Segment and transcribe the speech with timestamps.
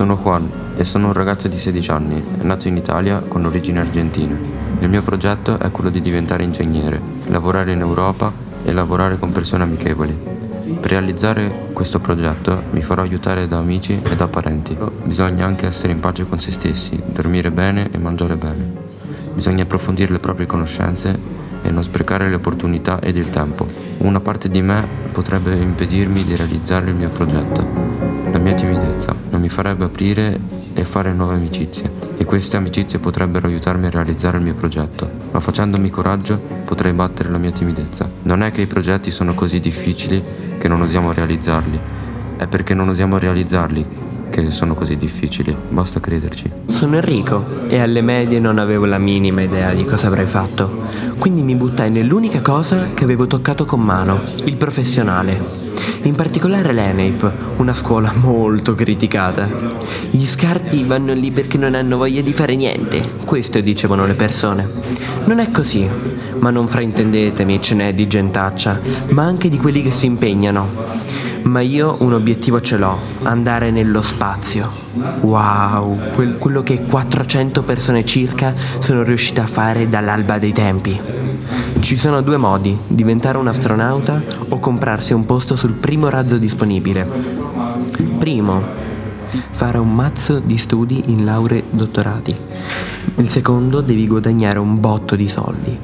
[0.00, 4.34] Sono Juan e sono un ragazzo di 16 anni, nato in Italia con origini argentine.
[4.78, 8.32] Il mio progetto è quello di diventare ingegnere, lavorare in Europa
[8.64, 10.18] e lavorare con persone amichevoli.
[10.80, 14.74] Per realizzare questo progetto mi farò aiutare da amici e da parenti.
[15.04, 18.72] Bisogna anche essere in pace con se stessi, dormire bene e mangiare bene.
[19.34, 21.14] Bisogna approfondire le proprie conoscenze
[21.60, 23.89] e non sprecare le opportunità ed il tempo.
[24.00, 27.66] Una parte di me potrebbe impedirmi di realizzare il mio progetto,
[28.32, 30.40] la mia timidezza non mi farebbe aprire
[30.72, 35.38] e fare nuove amicizie e queste amicizie potrebbero aiutarmi a realizzare il mio progetto, ma
[35.38, 38.08] facendomi coraggio potrei battere la mia timidezza.
[38.22, 40.24] Non è che i progetti sono così difficili
[40.56, 41.78] che non osiamo realizzarli,
[42.38, 43.86] è perché non osiamo realizzarli
[44.30, 46.50] che sono così difficili, basta crederci.
[46.66, 50.84] Sono Enrico e alle medie non avevo la minima idea di cosa avrei fatto,
[51.18, 55.58] quindi mi buttai nell'unica cosa che avevo toccato con mano, il professionale.
[56.02, 59.48] In particolare l'ENEIP, una scuola molto criticata.
[60.10, 64.66] Gli scarti vanno lì perché non hanno voglia di fare niente, questo dicevano le persone.
[65.26, 65.86] Non è così,
[66.38, 70.68] ma non fraintendetemi, ce n'è di gentaccia, ma anche di quelli che si impegnano.
[71.50, 74.70] Ma io un obiettivo ce l'ho, andare nello spazio.
[75.22, 81.00] Wow, quel, quello che 400 persone circa sono riuscite a fare dall'alba dei tempi.
[81.80, 87.04] Ci sono due modi, diventare un astronauta o comprarsi un posto sul primo razzo disponibile.
[88.20, 88.62] Primo,
[89.50, 92.32] fare un mazzo di studi in lauree dottorati.
[93.16, 95.76] Il secondo, devi guadagnare un botto di soldi.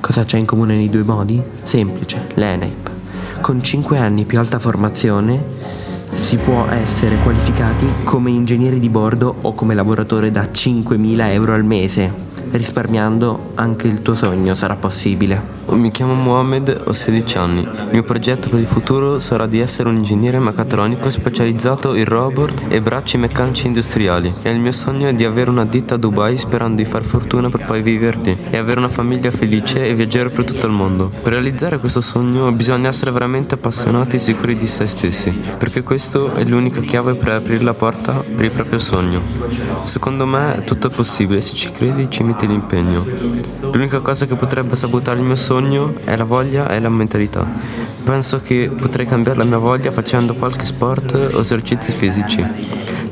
[0.00, 1.42] Cosa c'è in comune nei due modi?
[1.62, 2.93] Semplice, l'ENEIP.
[3.40, 5.42] Con 5 anni più alta formazione
[6.10, 11.64] si può essere qualificati come ingegneri di bordo o come lavoratore da 5.000 euro al
[11.64, 12.23] mese
[12.56, 15.54] risparmiando anche il tuo sogno sarà possibile.
[15.66, 17.62] Mi chiamo Mohamed, ho 16 anni.
[17.62, 22.66] Il mio progetto per il futuro sarà di essere un ingegnere meccatronico specializzato in robot
[22.68, 24.32] e bracci meccanici industriali.
[24.42, 27.48] E il mio sogno è di avere una ditta a Dubai sperando di far fortuna
[27.48, 31.10] per poi viverli e avere una famiglia felice e viaggiare per tutto il mondo.
[31.22, 36.34] Per realizzare questo sogno bisogna essere veramente appassionati e sicuri di se stessi, perché questo
[36.34, 39.22] è l'unica chiave per aprire la porta per il proprio sogno.
[39.82, 43.06] Secondo me tutto è possibile, se ci credi ci metti l'impegno.
[43.72, 47.46] L'unica cosa che potrebbe sabotare il mio sogno è la voglia e la mentalità.
[48.04, 52.46] Penso che potrei cambiare la mia voglia facendo qualche sport o esercizi fisici.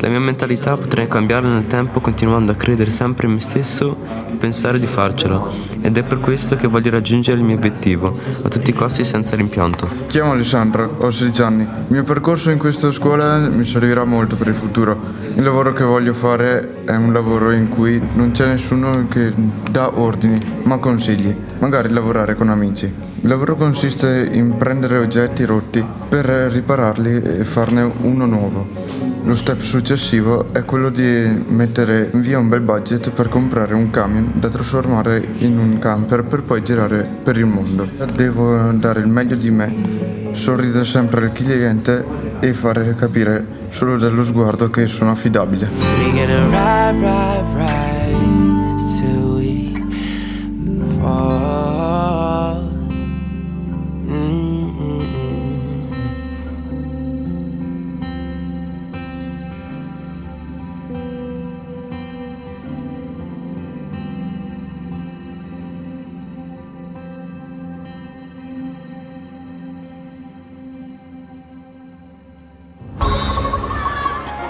[0.00, 3.96] La mia mentalità potrei cambiarla nel tempo continuando a credere sempre in me stesso
[4.30, 5.42] e pensare di farcela.
[5.80, 9.34] Ed è per questo che voglio raggiungere il mio obiettivo, a tutti i costi senza
[9.34, 9.88] rimpianto.
[10.08, 11.62] Chiamo Alessandro, ho 16 anni.
[11.62, 15.00] Il mio percorso in questa scuola mi servirà molto per il futuro.
[15.36, 19.32] Il lavoro che voglio fare è un lavoro in cui non c'è nessuno che
[19.70, 21.34] dà ordini, ma consigli.
[21.60, 23.11] Magari lavorare con amici.
[23.22, 28.68] Il lavoro consiste in prendere oggetti rotti per ripararli e farne uno nuovo.
[29.22, 34.32] Lo step successivo è quello di mettere via un bel budget per comprare un camion
[34.34, 37.86] da trasformare in un camper per poi girare per il mondo.
[38.12, 42.04] Devo dare il meglio di me, sorridere sempre al cliente
[42.40, 45.70] e fare capire solo dallo sguardo che sono affidabile.